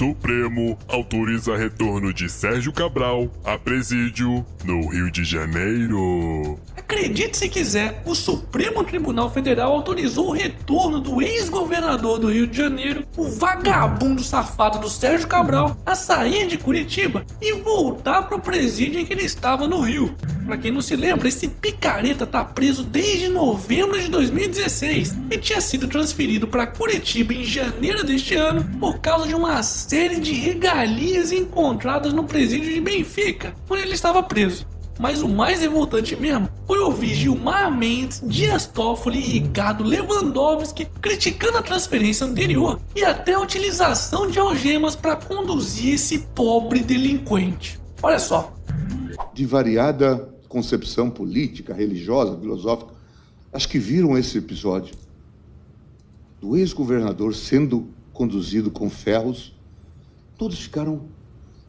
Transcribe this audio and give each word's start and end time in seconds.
Supremo 0.00 0.78
autoriza 0.88 1.54
retorno 1.54 2.10
de 2.10 2.26
Sérgio 2.26 2.72
Cabral 2.72 3.30
a 3.44 3.58
presídio 3.58 4.46
no 4.64 4.88
Rio 4.88 5.10
de 5.10 5.22
Janeiro. 5.22 6.58
Acredite 6.90 7.38
se 7.38 7.48
quiser, 7.48 8.02
o 8.04 8.16
Supremo 8.16 8.82
Tribunal 8.82 9.30
Federal 9.30 9.72
autorizou 9.72 10.26
o 10.26 10.32
retorno 10.32 10.98
do 10.98 11.22
ex-governador 11.22 12.18
do 12.18 12.32
Rio 12.32 12.48
de 12.48 12.56
Janeiro, 12.56 13.06
o 13.16 13.28
vagabundo 13.28 14.24
safado 14.24 14.80
do 14.80 14.90
Sérgio 14.90 15.28
Cabral, 15.28 15.76
a 15.86 15.94
sair 15.94 16.48
de 16.48 16.58
Curitiba 16.58 17.24
e 17.40 17.52
voltar 17.52 18.22
para 18.22 18.36
o 18.36 18.40
presídio 18.40 18.98
em 18.98 19.06
que 19.06 19.12
ele 19.12 19.22
estava 19.22 19.68
no 19.68 19.82
Rio. 19.82 20.12
Para 20.44 20.58
quem 20.58 20.72
não 20.72 20.82
se 20.82 20.96
lembra, 20.96 21.28
esse 21.28 21.46
picareta 21.46 22.26
tá 22.26 22.44
preso 22.44 22.82
desde 22.82 23.28
novembro 23.28 24.00
de 24.00 24.08
2016 24.08 25.14
e 25.30 25.38
tinha 25.38 25.60
sido 25.60 25.86
transferido 25.86 26.48
para 26.48 26.66
Curitiba 26.66 27.32
em 27.32 27.44
janeiro 27.44 28.02
deste 28.02 28.34
ano 28.34 28.68
por 28.80 28.98
causa 28.98 29.28
de 29.28 29.34
uma 29.36 29.62
série 29.62 30.18
de 30.18 30.32
regalias 30.32 31.30
encontradas 31.30 32.12
no 32.12 32.24
presídio 32.24 32.74
de 32.74 32.80
Benfica, 32.80 33.54
onde 33.68 33.82
ele 33.82 33.94
estava 33.94 34.24
preso. 34.24 34.66
Mas 35.00 35.22
o 35.22 35.28
mais 35.28 35.62
revoltante 35.62 36.14
mesmo 36.14 36.46
foi 36.66 36.78
ouvir 36.78 37.14
Gilmar 37.14 37.74
Mendes, 37.74 38.22
Dias 38.22 38.66
Toffoli 38.66 39.18
e 39.18 39.38
Ricardo 39.40 39.82
Lewandowski 39.82 40.84
criticando 41.00 41.56
a 41.56 41.62
transferência 41.62 42.26
anterior 42.26 42.78
e 42.94 43.02
até 43.02 43.32
a 43.32 43.40
utilização 43.40 44.30
de 44.30 44.38
algemas 44.38 44.94
para 44.94 45.16
conduzir 45.16 45.94
esse 45.94 46.18
pobre 46.34 46.80
delinquente. 46.80 47.80
Olha 48.02 48.18
só. 48.18 48.54
De 49.32 49.46
variada 49.46 50.28
concepção 50.46 51.08
política, 51.08 51.72
religiosa, 51.72 52.38
filosófica, 52.38 52.92
acho 53.54 53.68
que 53.70 53.78
viram 53.78 54.18
esse 54.18 54.36
episódio 54.36 54.94
do 56.38 56.58
ex-governador 56.58 57.34
sendo 57.34 57.88
conduzido 58.12 58.70
com 58.70 58.90
ferros, 58.90 59.56
todos 60.36 60.58
ficaram 60.60 61.08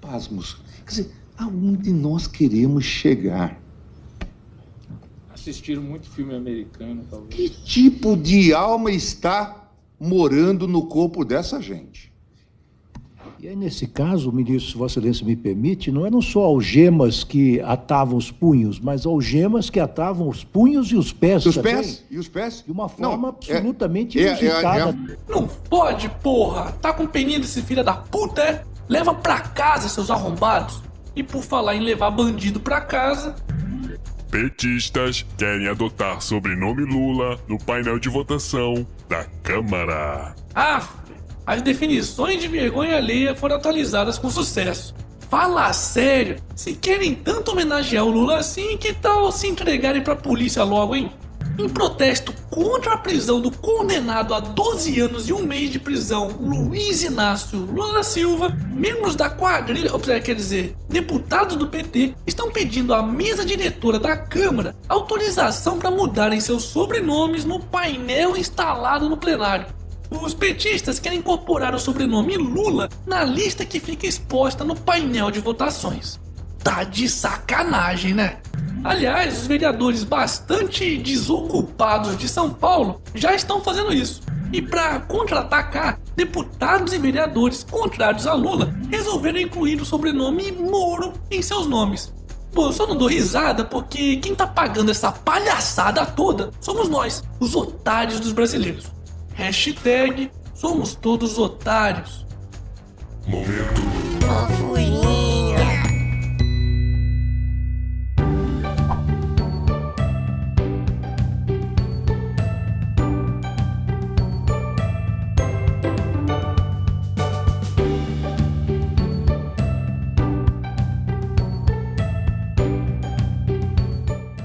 pasmos. 0.00 0.60
Quer 0.84 0.90
dizer, 0.90 1.21
aonde 1.36 1.92
nós 1.92 2.26
queremos 2.26 2.84
chegar? 2.84 3.60
Assistiram 5.32 5.82
muito 5.82 6.08
filme 6.08 6.34
americano, 6.34 7.04
talvez. 7.10 7.34
Que 7.34 7.48
tipo 7.48 8.16
de 8.16 8.52
alma 8.54 8.90
está 8.90 9.68
morando 9.98 10.68
no 10.68 10.86
corpo 10.86 11.24
dessa 11.24 11.60
gente? 11.60 12.12
E 13.40 13.48
aí, 13.48 13.56
nesse 13.56 13.88
caso, 13.88 14.30
ministro, 14.30 14.70
se 14.70 14.76
Vossa 14.78 15.00
Excelência 15.00 15.26
me 15.26 15.34
permite, 15.34 15.90
não 15.90 16.06
eram 16.06 16.22
só 16.22 16.44
algemas 16.44 17.24
que 17.24 17.60
atavam 17.62 18.16
os 18.16 18.30
punhos, 18.30 18.78
mas 18.78 19.04
algemas 19.04 19.68
que 19.68 19.80
atavam 19.80 20.28
os 20.28 20.44
punhos 20.44 20.92
e 20.92 20.96
os 20.96 21.12
pés. 21.12 21.44
Os 21.44 21.56
também, 21.56 21.74
pés? 21.74 22.04
E 22.08 22.18
os 22.18 22.28
pés? 22.28 22.62
De 22.64 22.70
uma 22.70 22.88
forma 22.88 23.16
Não, 23.16 23.26
é- 23.26 23.30
absolutamente 23.30 24.16
é- 24.20 24.22
é- 24.22 24.26
inusitada. 24.28 24.96
é- 25.12 25.16
Não 25.28 25.48
pode, 25.48 26.08
porra! 26.22 26.70
Tá 26.80 26.92
com 26.92 27.04
peninha 27.04 27.40
desse 27.40 27.62
filho 27.62 27.82
da 27.82 27.94
puta, 27.94 28.40
é? 28.42 28.64
Leva 28.88 29.12
pra 29.12 29.40
casa, 29.40 29.88
seus 29.88 30.08
arrombados! 30.08 30.80
E 31.14 31.22
por 31.22 31.42
falar 31.42 31.76
em 31.76 31.80
levar 31.80 32.10
bandido 32.10 32.58
pra 32.58 32.80
casa, 32.80 33.34
Petistas 34.30 35.26
querem 35.36 35.68
adotar 35.68 36.22
sobrenome 36.22 36.84
Lula 36.84 37.38
no 37.46 37.58
painel 37.58 37.98
de 37.98 38.08
votação 38.08 38.86
da 39.06 39.24
Câmara. 39.42 40.34
ah, 40.54 40.82
as 41.46 41.60
definições 41.60 42.40
de 42.40 42.48
vergonha 42.48 42.96
alheia 42.96 43.34
foram 43.34 43.56
atualizadas 43.56 44.18
com 44.18 44.30
sucesso. 44.30 44.94
Fala 45.28 45.72
sério, 45.72 46.36
se 46.54 46.74
querem 46.74 47.14
tanto 47.14 47.50
homenagear 47.50 48.04
o 48.04 48.10
Lula 48.10 48.38
assim, 48.38 48.76
que 48.78 48.92
tal 48.92 49.30
se 49.32 49.48
entregarem 49.48 50.02
pra 50.02 50.14
polícia 50.14 50.62
logo, 50.62 50.94
hein? 50.94 51.10
Em 51.58 51.68
protesto 51.68 52.32
contra 52.50 52.94
a 52.94 52.98
prisão 52.98 53.40
do 53.40 53.50
condenado 53.50 54.34
a 54.34 54.40
12 54.40 55.00
anos 55.00 55.28
e 55.28 55.32
um 55.32 55.42
mês 55.42 55.70
de 55.70 55.78
prisão 55.78 56.28
Luiz 56.40 57.02
Inácio 57.02 57.58
Lula 57.58 58.02
Silva, 58.02 58.56
membros 58.72 59.14
da 59.14 59.28
quadrilha, 59.28 59.92
ou 59.92 60.00
quer 60.00 60.34
dizer, 60.34 60.74
deputados 60.88 61.56
do 61.56 61.66
PT, 61.66 62.14
estão 62.26 62.50
pedindo 62.50 62.94
à 62.94 63.02
mesa 63.02 63.44
diretora 63.44 63.98
da 63.98 64.16
Câmara 64.16 64.74
autorização 64.88 65.78
para 65.78 65.90
mudarem 65.90 66.40
seus 66.40 66.64
sobrenomes 66.64 67.44
no 67.44 67.60
painel 67.60 68.36
instalado 68.36 69.08
no 69.08 69.16
plenário. 69.16 69.66
Os 70.10 70.34
petistas 70.34 70.98
querem 70.98 71.18
incorporar 71.18 71.74
o 71.74 71.78
sobrenome 71.78 72.36
Lula 72.36 72.88
na 73.06 73.24
lista 73.24 73.64
que 73.64 73.80
fica 73.80 74.06
exposta 74.06 74.64
no 74.64 74.74
painel 74.74 75.30
de 75.30 75.40
votações. 75.40 76.18
Tá 76.62 76.84
de 76.84 77.08
sacanagem, 77.08 78.14
né? 78.14 78.38
Aliás, 78.84 79.42
os 79.42 79.46
vereadores 79.46 80.02
bastante 80.02 80.98
desocupados 80.98 82.16
de 82.16 82.28
São 82.28 82.50
Paulo 82.50 83.00
já 83.14 83.32
estão 83.32 83.60
fazendo 83.60 83.92
isso. 83.92 84.22
E 84.52 84.60
para 84.60 85.00
contra-atacar, 85.00 85.98
deputados 86.16 86.92
e 86.92 86.98
vereadores 86.98 87.64
contrários 87.64 88.26
a 88.26 88.34
Lula 88.34 88.74
resolveram 88.90 89.38
incluir 89.40 89.80
o 89.80 89.84
sobrenome 89.84 90.52
Moro 90.52 91.12
em 91.30 91.40
seus 91.40 91.66
nomes. 91.66 92.12
Pô, 92.52 92.66
eu 92.66 92.72
só 92.72 92.86
não 92.86 92.96
dou 92.96 93.08
risada 93.08 93.64
porque 93.64 94.16
quem 94.16 94.34
tá 94.34 94.46
pagando 94.46 94.90
essa 94.90 95.10
palhaçada 95.10 96.04
toda 96.04 96.50
somos 96.60 96.88
nós, 96.88 97.22
os 97.40 97.54
otários 97.54 98.20
dos 98.20 98.32
brasileiros. 98.32 98.86
Hashtag 99.32 100.30
somos 100.54 100.94
todos 100.94 101.38
otários. 101.38 102.26
Momento 103.26 103.80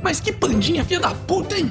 Mas 0.07 0.22
que 0.22 0.31
pandinha 0.31 0.85
filha 0.85 1.01
da 1.01 1.13
puta, 1.13 1.59
hein? 1.59 1.69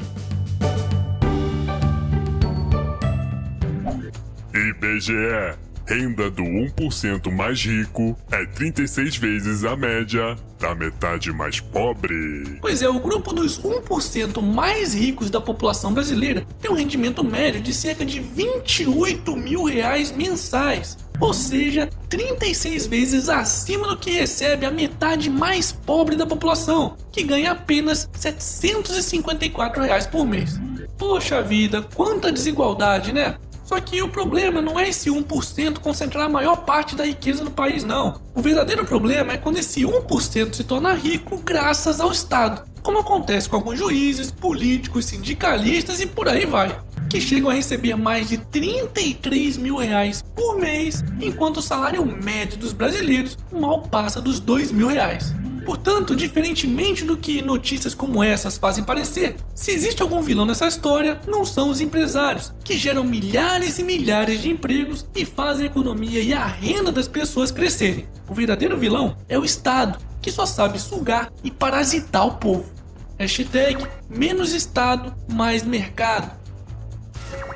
IBGE. 4.52 5.65
Renda 5.86 6.28
do 6.28 6.42
1% 6.42 7.30
mais 7.30 7.64
rico 7.64 8.16
é 8.32 8.44
36 8.44 9.16
vezes 9.18 9.64
a 9.64 9.76
média 9.76 10.36
da 10.58 10.74
metade 10.74 11.32
mais 11.32 11.60
pobre. 11.60 12.58
Pois 12.60 12.82
é, 12.82 12.88
o 12.88 12.98
grupo 12.98 13.32
dos 13.32 13.60
1% 13.60 14.42
mais 14.42 14.94
ricos 14.94 15.30
da 15.30 15.40
população 15.40 15.94
brasileira 15.94 16.44
tem 16.60 16.70
um 16.72 16.74
rendimento 16.74 17.22
médio 17.22 17.60
de 17.60 17.72
cerca 17.72 18.04
de 18.04 18.18
28 18.18 19.36
mil 19.36 19.62
reais 19.62 20.10
mensais. 20.10 20.98
Ou 21.20 21.32
seja, 21.32 21.88
36 22.08 22.86
vezes 22.88 23.28
acima 23.28 23.86
do 23.86 23.96
que 23.96 24.10
recebe 24.10 24.66
a 24.66 24.72
metade 24.72 25.30
mais 25.30 25.70
pobre 25.70 26.16
da 26.16 26.26
população, 26.26 26.96
que 27.12 27.22
ganha 27.22 27.52
apenas 27.52 28.10
754 28.12 29.84
reais 29.84 30.06
por 30.06 30.26
mês. 30.26 30.58
Poxa 30.98 31.42
vida, 31.42 31.82
quanta 31.94 32.32
desigualdade, 32.32 33.12
né? 33.12 33.36
Só 33.66 33.80
que 33.80 34.00
o 34.00 34.08
problema 34.08 34.62
não 34.62 34.78
é 34.78 34.88
esse 34.88 35.10
1% 35.10 35.80
concentrar 35.80 36.26
a 36.26 36.28
maior 36.28 36.58
parte 36.58 36.94
da 36.94 37.04
riqueza 37.04 37.42
no 37.42 37.50
país, 37.50 37.82
não. 37.82 38.20
O 38.32 38.40
verdadeiro 38.40 38.84
problema 38.84 39.32
é 39.32 39.36
quando 39.36 39.58
esse 39.58 39.82
1% 39.82 40.54
se 40.54 40.62
torna 40.62 40.92
rico 40.92 41.36
graças 41.38 42.00
ao 42.00 42.12
Estado, 42.12 42.62
como 42.80 43.00
acontece 43.00 43.48
com 43.48 43.56
alguns 43.56 43.76
juízes, 43.76 44.30
políticos, 44.30 45.06
sindicalistas 45.06 46.00
e 46.00 46.06
por 46.06 46.28
aí 46.28 46.46
vai, 46.46 46.78
que 47.10 47.20
chegam 47.20 47.50
a 47.50 47.54
receber 47.54 47.96
mais 47.96 48.28
de 48.28 48.38
33 48.38 49.56
mil 49.56 49.78
reais 49.78 50.22
por 50.22 50.60
mês, 50.60 51.02
enquanto 51.20 51.56
o 51.56 51.62
salário 51.62 52.06
médio 52.06 52.58
dos 52.58 52.72
brasileiros 52.72 53.36
mal 53.50 53.82
passa 53.82 54.20
dos 54.20 54.38
2 54.38 54.70
mil 54.70 54.86
reais. 54.86 55.34
Portanto, 55.66 56.14
diferentemente 56.14 57.04
do 57.04 57.16
que 57.16 57.42
notícias 57.42 57.92
como 57.92 58.22
essas 58.22 58.56
fazem 58.56 58.84
parecer, 58.84 59.34
se 59.52 59.72
existe 59.72 60.00
algum 60.00 60.22
vilão 60.22 60.46
nessa 60.46 60.68
história, 60.68 61.20
não 61.26 61.44
são 61.44 61.70
os 61.70 61.80
empresários, 61.80 62.54
que 62.62 62.78
geram 62.78 63.02
milhares 63.02 63.80
e 63.80 63.82
milhares 63.82 64.40
de 64.40 64.48
empregos 64.48 65.04
e 65.12 65.24
fazem 65.24 65.64
a 65.64 65.66
economia 65.66 66.22
e 66.22 66.32
a 66.32 66.46
renda 66.46 66.92
das 66.92 67.08
pessoas 67.08 67.50
crescerem. 67.50 68.06
O 68.28 68.34
verdadeiro 68.34 68.78
vilão 68.78 69.16
é 69.28 69.36
o 69.36 69.44
Estado, 69.44 69.98
que 70.22 70.30
só 70.30 70.46
sabe 70.46 70.78
sugar 70.78 71.32
e 71.42 71.50
parasitar 71.50 72.28
o 72.28 72.36
povo. 72.36 72.70
Hashtag 73.18 73.84
menos 74.08 74.52
Estado, 74.52 75.12
mais 75.28 75.64
mercado. 75.64 76.30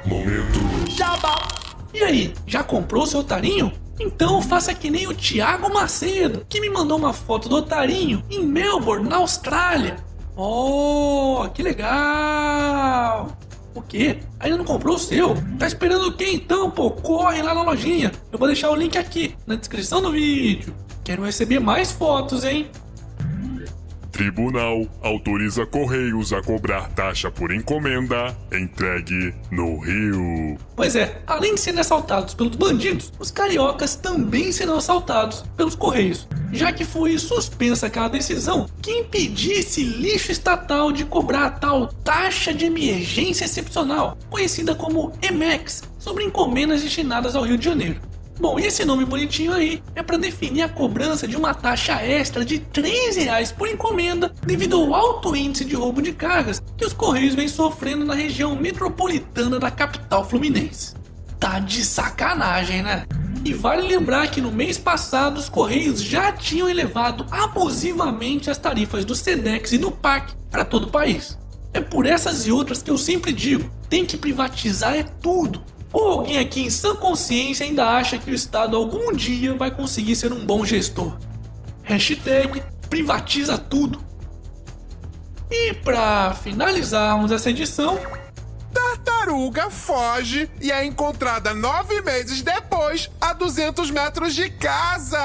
Momento 0.05 0.59
E 1.95 2.03
aí, 2.03 2.35
já 2.45 2.65
comprou 2.65 3.07
seu 3.07 3.21
otarinho? 3.21 3.73
Então 4.00 4.41
faça 4.41 4.73
que 4.73 4.91
nem 4.91 5.06
o 5.06 5.14
Thiago 5.14 5.73
Macedo, 5.73 6.47
que 6.49 6.58
me 6.58 6.70
mandou 6.70 6.97
uma 6.97 7.12
foto 7.12 7.50
do 7.50 7.56
otarinho 7.56 8.25
em 8.31 8.43
Melbourne, 8.47 9.06
na 9.06 9.17
Austrália. 9.17 9.97
Oh, 10.35 11.47
que 11.52 11.62
legal! 11.62 13.37
O 13.75 13.82
quê? 13.82 14.20
Ainda 14.41 14.56
não 14.56 14.64
comprou 14.64 14.97
o 14.97 14.99
seu? 14.99 15.37
Tá 15.58 15.67
esperando 15.67 16.08
o 16.08 16.12
quê 16.12 16.31
então, 16.32 16.70
pô? 16.70 16.91
Corre 16.91 17.43
lá 17.43 17.55
na 17.55 17.62
lojinha. 17.62 18.11
Eu 18.32 18.38
vou 18.38 18.49
deixar 18.49 18.70
o 18.70 18.75
link 18.75 18.97
aqui 18.97 19.37
na 19.47 19.55
descrição 19.55 20.00
do 20.00 20.11
vídeo. 20.11 20.75
Quero 21.05 21.23
receber 21.23 21.61
mais 21.61 21.93
fotos, 21.93 22.43
hein? 22.43 22.70
Tribunal 24.20 24.87
autoriza 25.00 25.64
Correios 25.64 26.31
a 26.31 26.43
cobrar 26.43 26.90
taxa 26.90 27.31
por 27.31 27.50
encomenda 27.50 28.37
entregue 28.52 29.34
no 29.50 29.78
Rio. 29.78 30.58
Pois 30.76 30.94
é, 30.94 31.22
além 31.26 31.55
de 31.55 31.61
serem 31.62 31.81
assaltados 31.81 32.34
pelos 32.34 32.55
bandidos, 32.55 33.11
os 33.19 33.31
cariocas 33.31 33.96
também 33.96 34.52
serão 34.52 34.76
assaltados 34.76 35.43
pelos 35.56 35.75
Correios, 35.75 36.28
já 36.52 36.70
que 36.70 36.84
foi 36.84 37.17
suspensa 37.17 37.87
aquela 37.87 38.08
decisão 38.08 38.69
que 38.82 38.90
impedisse 38.90 39.82
lixo 39.82 40.31
estatal 40.31 40.93
de 40.93 41.06
cobrar 41.06 41.46
a 41.46 41.50
tal 41.52 41.87
taxa 41.87 42.52
de 42.52 42.66
emergência 42.66 43.46
excepcional, 43.46 44.19
conhecida 44.28 44.75
como 44.75 45.14
EMEX, 45.23 45.82
sobre 45.99 46.25
encomendas 46.25 46.82
destinadas 46.82 47.34
ao 47.34 47.44
Rio 47.44 47.56
de 47.56 47.64
Janeiro. 47.64 48.10
Bom, 48.40 48.58
esse 48.58 48.87
nome 48.87 49.04
bonitinho 49.04 49.52
aí 49.52 49.82
é 49.94 50.02
para 50.02 50.16
definir 50.16 50.62
a 50.62 50.69
cobrança 50.69 51.28
de 51.28 51.37
uma 51.37 51.52
taxa 51.52 52.02
extra 52.02 52.42
de 52.42 52.56
R$ 52.56 53.12
reais 53.14 53.52
por 53.52 53.69
encomenda 53.69 54.32
devido 54.46 54.76
ao 54.76 54.94
alto 54.94 55.37
índice 55.37 55.62
de 55.62 55.75
roubo 55.75 56.00
de 56.00 56.12
cargas 56.12 56.62
que 56.75 56.87
os 56.87 56.94
Correios 56.94 57.34
vêm 57.34 57.48
sofrendo 57.48 58.02
na 58.02 58.14
região 58.14 58.56
metropolitana 58.56 59.60
da 59.60 59.70
capital 59.70 60.26
fluminense. 60.26 60.94
Tá 61.38 61.58
de 61.58 61.84
sacanagem, 61.84 62.81
né? 62.81 63.04
E 63.44 63.52
vale 63.52 63.87
lembrar 63.87 64.31
que 64.31 64.40
no 64.40 64.50
mês 64.50 64.78
passado 64.78 65.37
os 65.37 65.50
Correios 65.50 66.02
já 66.02 66.32
tinham 66.32 66.66
elevado 66.66 67.26
abusivamente 67.31 68.48
as 68.48 68.56
tarifas 68.56 69.04
do 69.04 69.14
SEDEX 69.14 69.72
e 69.72 69.78
do 69.78 69.90
PAC 69.90 70.32
para 70.50 70.64
todo 70.64 70.84
o 70.84 70.90
país. 70.90 71.38
É 71.75 71.81
por 71.81 72.06
essas 72.06 72.46
e 72.46 72.50
outras 72.50 72.82
que 72.82 72.90
eu 72.90 72.96
sempre 72.96 73.34
digo: 73.34 73.70
tem 73.90 74.06
que 74.06 74.16
privatizar 74.16 74.96
é 74.96 75.02
tudo. 75.02 75.62
Ou 75.92 76.08
alguém 76.08 76.38
aqui 76.38 76.62
em 76.62 76.70
sã 76.70 76.94
consciência 76.94 77.66
ainda 77.66 77.87
acha 77.87 78.19
que 78.19 78.31
o 78.31 78.34
Estado 78.34 78.76
algum 78.76 79.12
dia 79.12 79.54
vai 79.54 79.70
conseguir 79.70 80.14
ser 80.16 80.32
um 80.32 80.44
bom 80.44 80.64
gestor? 80.64 81.16
Hashtag 81.82 82.62
privatiza 82.88 83.58
tudo. 83.58 84.00
E 85.50 85.75
para 85.75 86.32
finalizarmos 86.34 87.32
essa 87.32 87.50
edição, 87.50 87.98
Tartaruga 88.72 89.69
foge 89.69 90.48
e 90.60 90.70
é 90.70 90.84
encontrada 90.84 91.52
nove 91.52 92.00
meses 92.02 92.42
depois 92.42 93.10
a 93.20 93.32
200 93.32 93.90
metros 93.90 94.34
de 94.34 94.48
casa. 94.48 95.19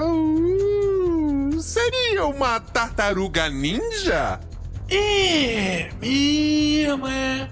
Uh, 0.00 1.60
seria 1.60 2.26
uma 2.26 2.60
tartaruga 2.60 3.48
ninja? 3.48 4.40
é 4.88 5.90
mesmo, 6.00 7.06
é. 7.08 7.48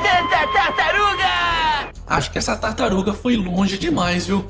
Santa 0.00 0.46
Tartaruga! 0.52 1.92
Acho 2.06 2.30
que 2.30 2.38
essa 2.38 2.56
tartaruga 2.56 3.12
foi 3.12 3.36
longe 3.36 3.78
demais, 3.78 4.26
viu? 4.26 4.46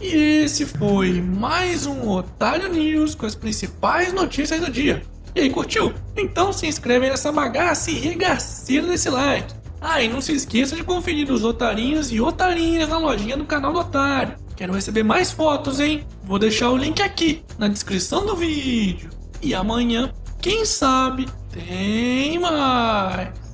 E 0.00 0.42
esse 0.44 0.66
foi 0.66 1.20
mais 1.20 1.86
um 1.86 2.08
Otário 2.10 2.68
News 2.68 3.14
com 3.14 3.24
as 3.24 3.34
principais 3.34 4.12
notícias 4.12 4.60
do 4.60 4.70
dia. 4.70 5.02
E 5.34 5.40
aí, 5.40 5.50
curtiu? 5.50 5.92
Então 6.16 6.52
se 6.52 6.66
inscreve 6.66 7.08
nessa 7.08 7.32
bagaça 7.32 7.90
e 7.90 7.94
regaceira 7.94 8.86
desse 8.86 9.10
like. 9.10 9.54
Ah, 9.80 10.02
e 10.02 10.08
não 10.08 10.20
se 10.20 10.32
esqueça 10.32 10.74
de 10.74 10.82
conferir 10.82 11.30
os 11.30 11.44
otarinhos 11.44 12.10
e 12.10 12.20
otarinhas 12.20 12.88
na 12.88 12.98
lojinha 12.98 13.36
do 13.36 13.44
canal 13.44 13.72
do 13.72 13.80
Otário. 13.80 14.34
Quero 14.56 14.72
receber 14.72 15.02
mais 15.02 15.30
fotos, 15.30 15.80
hein? 15.80 16.06
Vou 16.24 16.38
deixar 16.38 16.70
o 16.70 16.76
link 16.76 17.02
aqui 17.02 17.42
na 17.58 17.68
descrição 17.68 18.24
do 18.24 18.34
vídeo. 18.34 19.10
E 19.42 19.54
amanhã, 19.54 20.12
quem 20.40 20.64
sabe, 20.64 21.28
tem 21.52 22.38
mais. 22.38 23.45